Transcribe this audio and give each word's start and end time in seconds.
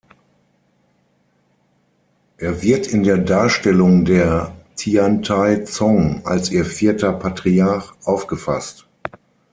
Er 2.37 2.63
wird 2.63 2.87
in 2.87 3.03
der 3.03 3.19
Darstellung 3.19 4.03
der 4.03 4.51
Tiantai 4.75 5.57
zong 5.57 6.25
als 6.25 6.49
ihr 6.49 6.65
vierter 6.65 7.13
Patriarch 7.13 7.93
aufgefasst. 8.03 8.87